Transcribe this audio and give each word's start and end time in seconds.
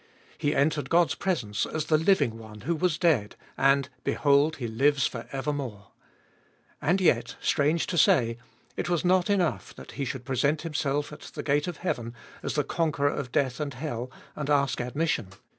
He 0.35 0.55
entered 0.55 0.89
God's 0.89 1.13
presence 1.13 1.63
as 1.63 1.85
the 1.85 1.97
living 1.99 2.39
One 2.39 2.61
who 2.61 2.75
was 2.75 2.97
dead, 2.97 3.35
and 3.55 3.87
behold, 4.03 4.55
He 4.55 4.67
lives 4.67 5.05
for 5.05 5.27
evermore. 5.31 5.89
And 6.81 6.99
yet, 6.99 7.35
strange 7.39 7.85
to 7.85 7.99
say, 7.99 8.39
it 8.75 8.89
was 8.89 9.05
not 9.05 9.29
enough 9.29 9.75
that 9.75 9.91
He 9.91 10.05
should 10.05 10.25
present 10.25 10.63
Himself 10.63 11.13
at 11.13 11.19
the 11.21 11.43
gate 11.43 11.67
of 11.67 11.77
heaven 11.77 12.15
as 12.41 12.55
the 12.55 12.63
con 12.63 12.91
queror 12.91 13.15
of 13.15 13.31
death 13.31 13.59
and 13.59 13.75
hell, 13.75 14.09
and 14.35 14.49
ask 14.49 14.81
admission. 14.81 15.27